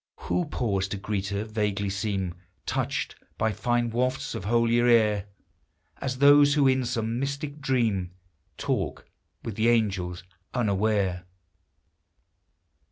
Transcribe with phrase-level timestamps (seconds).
[0.21, 2.33] Who pause to greet her, vaguely seem
[2.65, 5.27] Touched bv fine wafts of holier air;
[5.97, 8.09] As those who in some mystic dream
[8.57, 9.05] Talk
[9.43, 10.23] with the angels
[10.55, 11.25] unaware